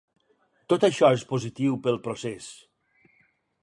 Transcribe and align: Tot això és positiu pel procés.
Tot 0.73 0.85
això 0.87 1.11
és 1.19 1.27
positiu 1.33 1.79
pel 1.87 2.03
procés. 2.09 2.53